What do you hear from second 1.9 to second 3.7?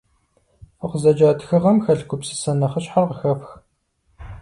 гупсысэ нэхъыщхьэр къыхэфх.